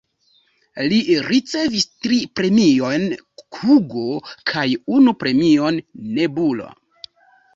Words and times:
Li 0.91 0.97
ricevis 1.25 1.83
tri 2.05 2.17
premiojn 2.39 3.05
Hugo 3.57 4.05
kaj 4.53 4.65
unu 5.01 5.13
premion 5.25 5.77
Nebula. 6.19 6.71